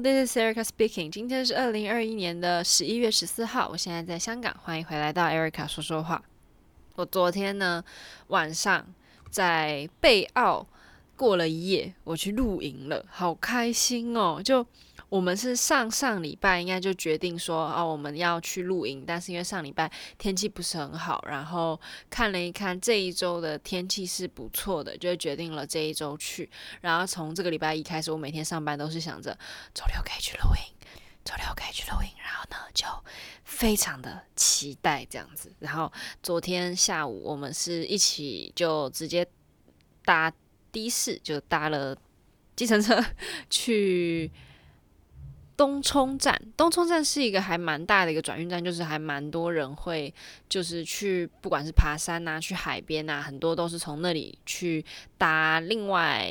[0.00, 1.10] This is Erica speaking.
[1.10, 6.22] 今天是二零二一年的十一月十四号，我现在在香港，欢迎回来到 Erica 说说话。
[6.94, 7.84] 我昨天呢
[8.28, 8.86] 晚上
[9.30, 10.66] 在贝澳
[11.14, 14.40] 过了一夜，我去露营了，好开心哦！
[14.42, 14.66] 就
[15.12, 26.48] 我们是上上礼拜应该就决定说哦，我们要去露营，但是因为上礼拜天气不是很好，然后看了一看这一周的天气是不错的，就决定了这一周去。
[26.80, 29.38] 然后从这个礼拜一开始，我每天上班都是想着
[29.74, 30.62] 周六可以去露营，
[31.22, 32.86] 周六可以去露营，然后呢就
[33.44, 35.52] 非常的期待这样子。
[35.58, 39.28] 然后昨天下午我们是一起就直接
[40.06, 40.32] 搭。
[40.72, 41.94] 的士就搭了
[42.56, 42.98] 计程车
[43.50, 44.32] 去
[45.62, 46.36] 东涌站。
[46.56, 50.12] 东涌站是一个还蛮大的一个转运站，就是还蛮多人会
[50.48, 54.84] 就是去，不管是爬山啊，去海边啊，很多都是从那里去
[55.16, 56.28] 搭另外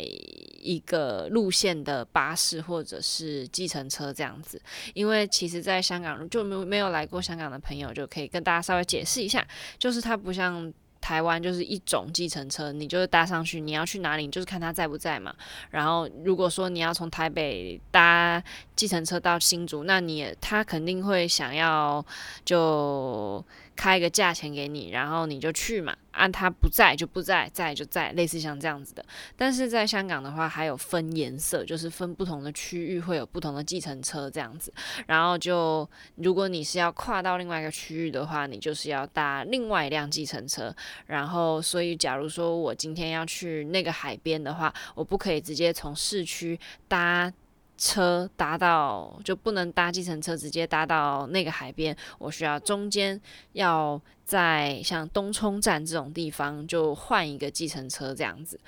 [0.60, 4.62] 一个路线的巴士或者是计程车这样子。
[4.94, 9.48] 因为其实，在香港就没没有来过香港的朋友，就可以跟大家稍微解释一下，
[9.80, 10.74] 就是它不像。
[11.02, 15.36] 台湾就是一种计程车，你就是搭上去，你要去哪里，你就是看他在不在嘛。
[15.72, 18.42] 然后如果说你要从台北搭
[18.76, 22.06] 计程车到新竹，那你他肯定会想要
[22.46, 23.44] 就。
[23.82, 25.92] 开一个价钱给你，然后你就去嘛。
[26.12, 29.04] 按、啊、他不在就不在，在就在，类似像这样子的。
[29.36, 34.72] 但是在香港的话，还有分颜色，就是分不同的区域会有不同的计程车这样子。
[35.08, 40.72] 然后就如果你是要跨到另外一个区域的话，你就是要搭另外一辆计程车。
[41.08, 47.34] 然后所以，假如说我今天要去那个海边的话，我不可以直接从市区搭。
[47.82, 51.98] 车搭到就不能搭计程车，直接搭到那个海边。
[52.20, 53.20] 我需要中间
[53.54, 58.60] 要在像东冲站这种地方就换一个计程车这样子。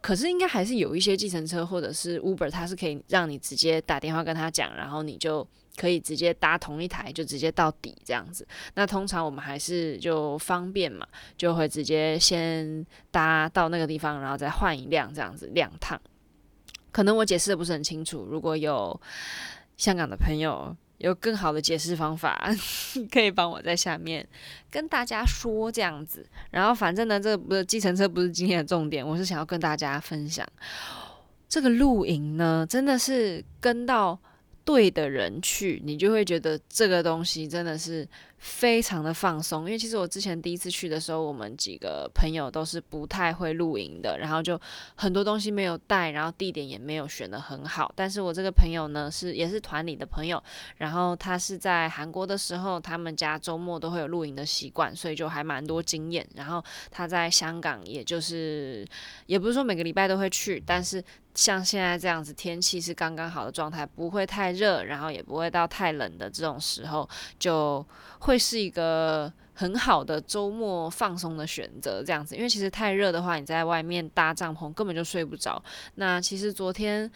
[0.00, 5.46] 可是应该还是有一些计程车或者是 Uber，它是可以让你直接打电话跟他讲，然后你就
[5.76, 8.46] 可以直接搭同一台，就直接到底这样子。
[8.74, 11.06] 那通常我们还是就方便嘛，
[11.36, 16.00] 就会直接先搭到那个地方，然后再换一辆这样子两趟。
[16.94, 18.98] 可能我解释的不是很清楚，如果有
[19.76, 22.48] 香港的朋友有更好的解释方法，
[23.10, 24.24] 可以帮我在下面
[24.70, 26.24] 跟大家说这样子。
[26.52, 30.46] 然后反正呢，这个不是计程车，不是今天的重点，我是想要跟大家分享
[31.48, 34.16] 这个露营呢，真的是跟到
[34.64, 38.08] 对的人去，你就会觉得这个东西真的是。
[38.44, 44.60] 非常的放松，因为其实我之前第一次去的时候，我们几个朋友都是不太会露营的，然后就
[44.96, 47.90] 很多东西没有带，然后地点也没有选得很好。
[47.96, 50.42] 但是我这个朋友呢，是也是团里的朋友，
[50.76, 56.28] 然后他是在韩国的时候，他们家周末都会有露营的习惯，所以就还蛮多经验。
[56.34, 58.86] 然后他在香港，也就是
[59.24, 61.02] 也不是说每个礼拜都会去，但是
[61.34, 67.82] 像现在这样子，天气是刚刚好的状态，不会太热，然后也不会到太冷的这种时候，就
[68.18, 68.33] 会。
[68.34, 75.62] 会是一个很好的周末放松的选择，这样子，因为其实太热的话，你在外面搭帐篷根本就睡不着。
[75.94, 77.08] 那其实昨天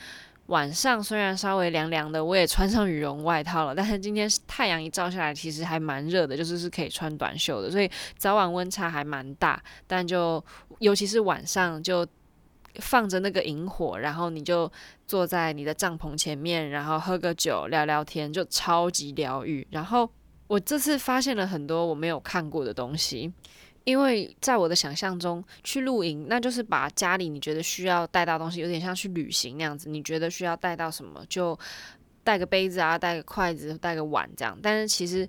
[0.47, 9.61] 晚上虽然稍微凉凉的，我也穿上羽绒外套了，但是今天太阳一照下来，其实还蛮热的，就是是可以穿短袖的，所以早晚温差还蛮大。
[9.89, 10.43] 但就
[10.79, 12.07] 尤其是晚上，就
[12.77, 14.71] 放着那个萤火，然后你就
[15.05, 19.67] 坐在你的帐篷前面，然后喝个酒聊聊天，就超级疗愈。
[19.73, 20.09] 然后。
[20.49, 23.33] 我这次发现了很多我没有看过的东西，
[23.85, 29.89] 因为在我的想象中，去露营那就是把家里你觉得需要带到东西，有点像去旅行那样子。
[29.89, 31.57] 你觉得需要带到什么，就
[32.25, 34.59] 带个杯子啊，带个筷子，带个碗这样。
[34.61, 35.29] 但是其实。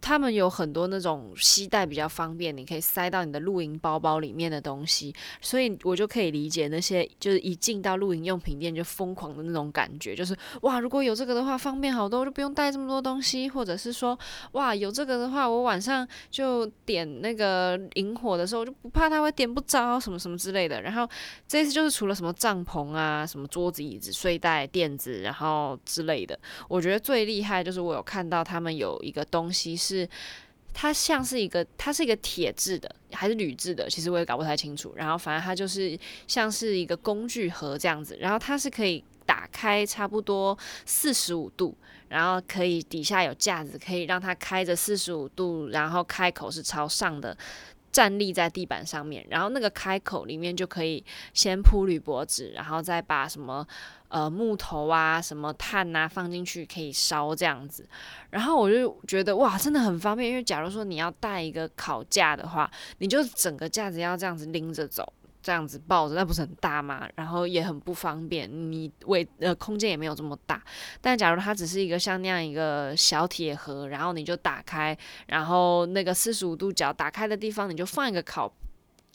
[0.00, 14.18] 他们有很多那种携带比较方便，你可以塞到你的露营包包里面的东西，所以我就可以理解那些就是一进到露营用品店就疯狂的那种感觉，就是哇，如果有这个的话方便好多，就不用带这么多东西，或者是说
[14.52, 20.80] 哇，有这个的话，我晚上就点那个萤火的时候就不怕它会点不着什么什么之类的。
[20.80, 21.06] 然后
[21.46, 26.38] 这次就是除了什么帐篷啊、什么桌子、椅子、睡袋、垫子，然后之类的，
[26.68, 29.76] 我觉得最厉害就是我有看到他们有一个东西。
[29.90, 30.08] 是
[30.72, 33.90] 它像是一个，它是一个铁制的还是铝制的？
[33.90, 34.92] 其实我也搞不太清楚。
[34.94, 35.98] 然后反正它就是
[36.28, 40.56] 像是一个工具盒这样子，然后它是可以打开差不多
[40.86, 41.76] 四十五度，
[42.08, 47.36] 然后可以底下有架子，可以让它开着四十五度，然后开口是朝上的。
[47.92, 51.04] 站立在地板上面，然后那个开口里面就可以
[51.34, 53.66] 先铺铝箔纸，然后再把什么
[54.08, 57.88] 呃木头啊、什么炭啊放进去，可以烧这样子。
[58.30, 65.12] 然后我就觉得哇，真的很方便，因为假如说你要带一个烤架的话，你就整个架子要这样子拎着走。
[65.42, 67.08] 这样子抱着，那不是很大吗？
[67.14, 70.62] 然后也很不方便，你位呃空间也没有这么大。
[71.00, 74.96] 但假如它只是一个像那样一个小铁盒，然后你就打开，
[75.26, 78.52] 然后那个四十五度角打开的地方，你就放一个烤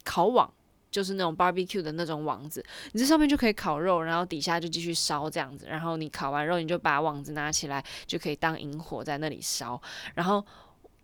[0.04, 0.51] 烤网，
[0.89, 5.68] 就是那种 barbecue 的那种网子，你这上面就可以烤肉，然后底下就继续烧这样子。
[5.68, 9.81] 然后你烤完肉，你就把网子拿起来，就可以当引火在那里烧，
[10.16, 10.45] 然后。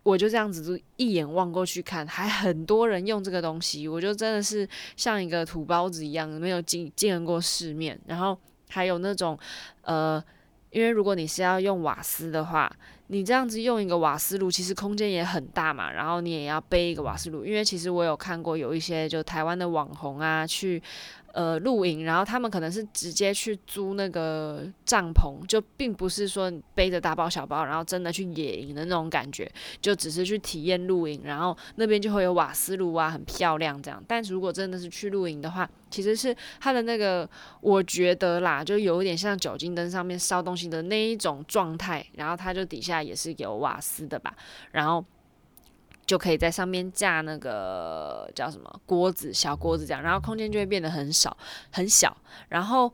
[0.03, 7.99] 我就这样子，就一眼望过去看，还很多人用这个东西，我就真的是像一个土包子一样，没有见见过世面。
[8.07, 8.37] 然后
[8.69, 9.37] 还有那种，
[9.81, 10.23] 呃，
[10.71, 12.71] 因为如果你是要用瓦斯的话，
[13.07, 20.81] 你这样子用一个瓦斯炉，其实空间也很大嘛，然后你也要背一个瓦斯炉，因为其实我有看过有一些就台湾的网红啊去。
[21.33, 29.49] 呃，露营，然后他们可能是直接去租那个帐篷，就并不是说背着大包小包，然后真的去野营的那种感觉，
[29.79, 34.03] 就只是去体验露营，然后那边就会有瓦斯炉啊，很漂亮这样。
[34.07, 37.29] 但是如果真的是去露营的话，其实是它的那个，
[37.61, 44.35] 我觉得啦，就有一点像酒精灯上面烧东西的那一种状态，然后它就底下也是有瓦斯的吧，
[44.71, 45.03] 然后。
[46.11, 51.37] 就可以在上面架那个叫什么锅子，小锅子这样，然后空间就会变得很少
[51.71, 52.17] 很小，
[52.49, 52.93] 然后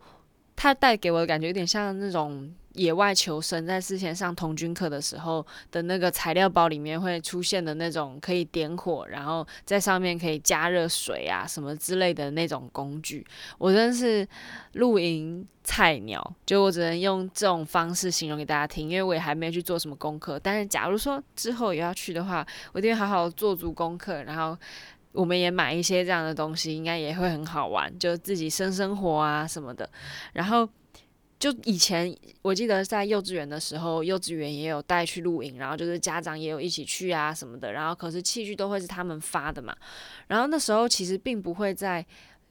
[0.56, 2.54] 它带给我的感觉有点像那种。
[2.78, 13.26] 野外求生，在之前上童军课的时候的那个材料包里面会出现的那种可以点火，然后在上面可以加热水啊什么之类的那种工具，
[13.58, 14.26] 我真是
[14.74, 20.40] 露营菜鸟，就我只能用这种方式形容给大家听，因为我也还没有去做什么功课。
[20.40, 24.56] 但是假如说之后也要去的话，我一定好好做足功课，然后
[25.14, 29.90] 我们也买一些这样的东西，应该也会很好玩，就自己生生活啊什么的，
[30.34, 30.70] 然后。
[31.40, 32.12] 就以前
[32.42, 39.76] 我记得在幼稚园的时候，幼稚园也有带去露营，然后就是家长也有一起去啊什么的，然后可是器具都会是他们发的嘛，
[40.28, 42.04] 然后那时候其实并不会在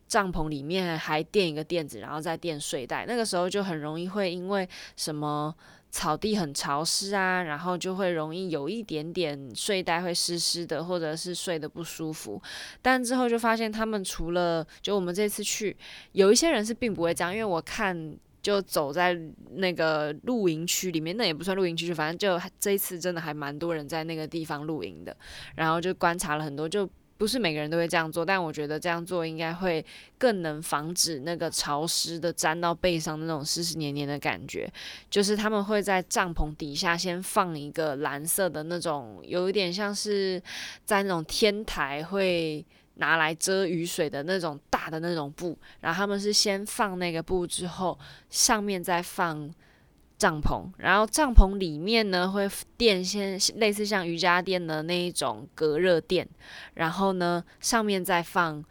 [0.07, 5.53] 帐篷里面还垫一个垫子，然后再垫睡袋，那个时候就很容易会因为什么
[5.91, 12.41] 草地很潮湿啊，然后就会容易有一点点睡袋会湿湿的，或者是睡得不舒服，
[12.81, 15.77] 但之后就发现他们除了就我们这次去，
[16.13, 18.17] 有一些人是并不会这样，因为我看。
[18.47, 19.13] 就走在
[19.57, 25.17] 那个露营区里面，那也不算露营区，反正就这一次真的还蛮多人在那个地方露营的。
[25.57, 26.89] 然后就观察了很多，就
[27.19, 29.85] 不是每个人都会这样做，但我觉得这样做应该会
[30.17, 34.73] 更能防止那个潮湿的沾到背上的那种湿湿黏黏的感觉。
[35.11, 40.41] 就是他们会在帐篷底下先放一个蓝色的那种，有一点像是
[40.85, 42.65] 在那种天台会。
[42.97, 47.99] 拿来遮雨水的那种大的那种布，然后他们是先放那个布之后，
[48.29, 49.51] 上面再放
[50.19, 56.27] 帐篷，然后帐篷里面呢会垫先类似像瑜伽垫的那一种隔热垫，
[56.75, 58.65] 然后呢上面再放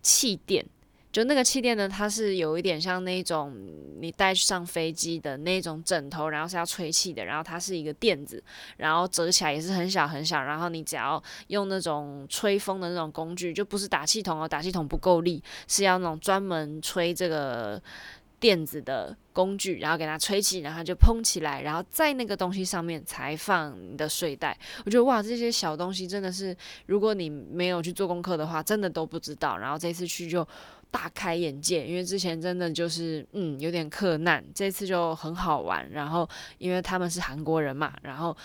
[0.00, 0.64] 气垫。
[1.12, 3.54] 就那个气垫呢，它是有一点像那种
[4.00, 8.42] 你带上飞机的那种枕头，然后是要吹气的，然后它是一个垫子，
[8.78, 17.80] 然后折起来也是很小很小，然后你只要用那种吹风的那种工具，就不是打气筒哦，打气筒不够力，是要那种专门吹这个
[18.40, 24.58] 垫子的工具，然后给它吹气，然后就蓬起来，然后在那个东西上面才放你的睡袋。
[24.86, 26.56] 我觉得哇，这些小东西真的是，
[26.86, 29.58] 如果你没有去做功课的话，真的都不知道。
[29.58, 30.48] 然后这次去就。
[30.92, 35.90] 大开眼界，因为之前真的就是嗯有点克难，这次就很好玩。
[35.90, 38.36] 然后因为他们是韩国人嘛，然后。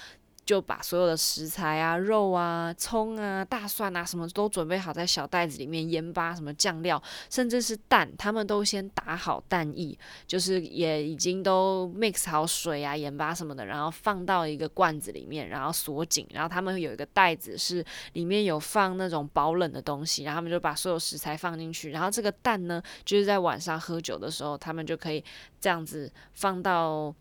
[0.47, 25.21] 就把所有的食材啊、肉啊、葱啊、大蒜啊，什么都准备好在小袋子里面，盐巴、什么酱料，甚至是蛋，他们都先打好蛋液，就是也已经都 mix 好水啊、盐巴什么的，然后放到一个罐子里面，然后锁紧，然后他们有一个袋子是里面有放那种保冷的东西，然后他们就把所有食材放进去，然后这个蛋呢，就是在晚上喝酒的时候，他们就可以
[25.59, 27.13] 这样子放到。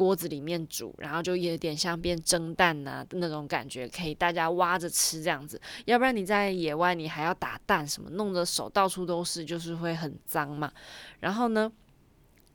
[0.00, 5.60] 锅子里面煮，然后就有点像变蒸蛋呐、啊、那种感觉，可以大家挖着吃这样子。
[5.84, 10.72] 要不然你在野外，你还要打蛋什么，弄得手到处都是，就是会很脏嘛。
[11.18, 11.70] 然后呢，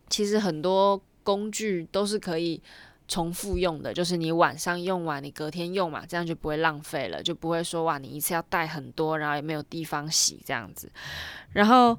[0.10, 2.60] 其实很多工具都是可以
[3.08, 10.92] 重复用的，就是你晚上用完，你隔天用嘛，这样就不会浪费了，就不会说哇，你一次要带很多，然后也没有地方洗这样子。
[11.54, 11.96] 然后。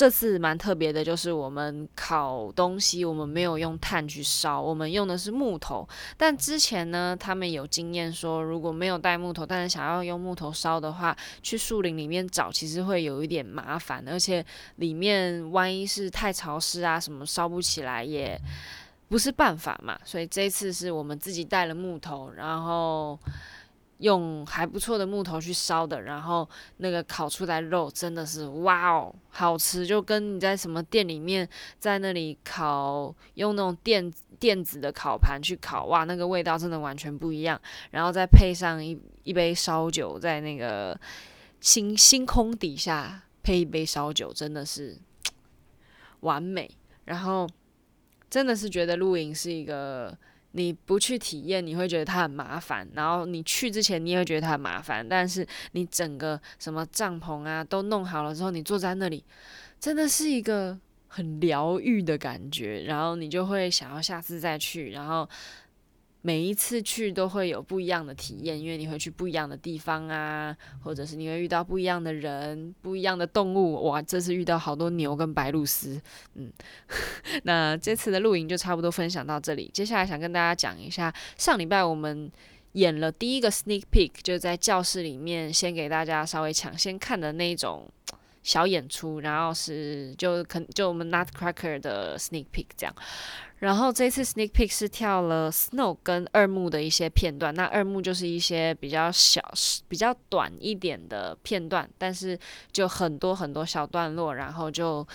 [0.00, 5.86] 这次蛮特别的，就是我们烤东西，我们没有用炭去烧，我们用的是木头。
[6.16, 14.42] 但之前呢，他们有经验说，如果没有带木头，但是想要用木头烧的话，去树林里面找，其实会有一点麻烦，而且
[14.76, 18.40] 里面万一是太潮湿啊，什么烧不起来，也
[19.10, 20.00] 不是办法嘛。
[20.02, 23.18] 所以这次是我们自己带了木头，然后。
[24.00, 37.60] 用还不错的木头去烧的，然后那个烤出来肉真的是哇哦，好吃，就跟你在什么店里面在那里烤，用那种电电子的烤盘去烤，哇，那个味道真的完全不一样。
[37.90, 40.98] 然后再配上一一杯烧酒，在那个
[41.60, 44.98] 星 星空底下配一杯烧酒，真的是
[46.20, 46.70] 完美。
[47.04, 47.46] 然后
[48.30, 50.16] 真的是觉得露营是一个。
[50.52, 55.06] 你不去体验，你会觉得它很麻烦；然后你去之前，你也会觉得它很麻烦。
[55.08, 59.24] 但是你整个什么帐篷啊都弄好了之后，你坐在那里，
[59.78, 60.78] 真的是一个
[61.08, 62.82] 很疗愈的感觉。
[62.84, 65.28] 然后你就会想要下次再去，然后。
[66.22, 73.82] 每一次去都会有不一样的体验，因为你会去不一样的地方啊，或者是你会遇到不一样的人、不一样的动物。
[73.84, 75.98] 哇，这次遇到好多牛跟白鹭鸶。
[76.34, 76.52] 嗯，
[77.44, 79.70] 那这次的露营就差不多分享到这里。
[79.72, 82.30] 接下来想跟大家讲一下，上礼拜我们
[82.72, 87.88] 演了第一个 sneak peek，就是在教室里面先给大家稍微抢先看的那种
[88.42, 92.94] 小演出，然后是就可就我们 Nutcracker 的 sneak peek 这样。
[93.58, 99.42] 然后这次 sneak peek 是跳了 Snow 跟二幕的一些片段，那二幕就是一些比较小、
[99.86, 102.38] 比较短一点的片段，但是
[102.72, 105.06] 就很多很多小段落，然后就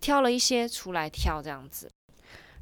[0.00, 1.90] 跳了一些出来跳这样子。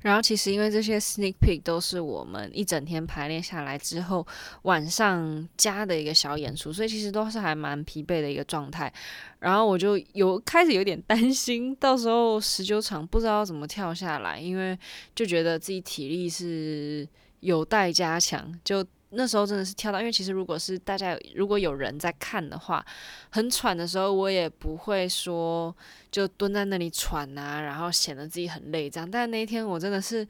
[0.00, 4.24] 然后其实因为这些 sneak peek 都是我们一整天排练下来之后
[4.62, 8.92] 晚上加的一个小演出，所以其实都是还蛮疲惫的一个状态。
[9.38, 14.78] 然后我就有开始有点担心，到时候十九场不知道怎么跳下来，因为
[15.14, 17.06] 就觉得自己体力是
[17.40, 18.52] 有待加强。
[18.64, 22.84] 就那时候真的是跳到，因为其实如果是大家如果有人在看的话，
[23.30, 25.74] 很喘的时候，我也不会说。
[26.10, 29.10] 就蹲在那里喘啊，然后显得自己很累这样。
[29.10, 30.26] 但那一天我真的是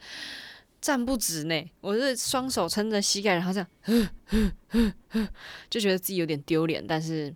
[0.80, 5.28] 站不直呢，我是双手撑着膝盖，然后这样，呵呵呵呵，
[5.70, 7.32] 就觉得自己有点丢脸，但是。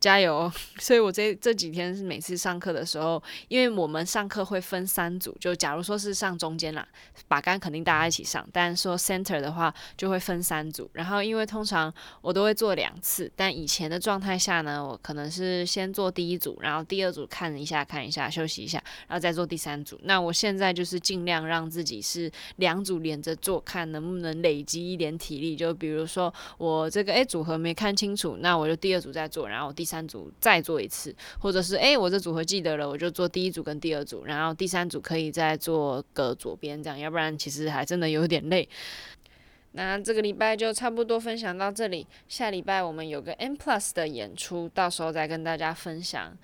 [0.00, 0.50] 加油！
[0.78, 6.86] 所以我这这几天是每次上课的时候，因为我们上课会分三组，就假如说是上中间啦，
[7.26, 10.88] 把杆肯定大家一起上，但说 center 的话就会分三组。
[10.92, 19.98] 然后因为通常我都会做两次，但以前的状态下呢，我可能是先做第一组，然后第二组看一下看一下休息一下，然后再做第三组。
[20.04, 25.56] 那我现在就是尽量让自己是两组连着做，看能不能累积一点体力。
[25.56, 38.68] 就比如说我这个诶组合没看清楚，那我就第二组再做，然后第三组再做一次，或者是哎、我这组合记得了，我就做第一组跟第二组，然后第三组可以再做个左边这样，要不然其实还真的有点累。
[39.72, 46.36] 那这个礼拜就差不多分享到这里，下礼拜我们有个 M Plus 的演出，到时候再跟大家分享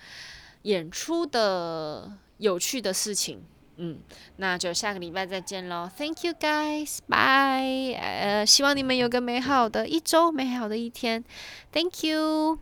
[0.62, 3.42] 演出的有趣的事情。
[3.76, 3.98] 嗯，
[4.36, 7.98] 那就下个礼拜再见喽，Thank you guys，bye。
[7.98, 11.24] 呃，希望你们有个美好的一周，美好的一天
[11.72, 12.60] ，Thank you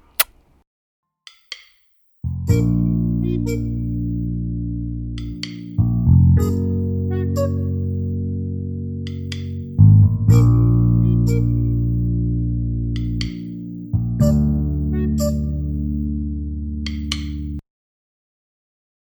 [3.23, 3.82] ，Thank you。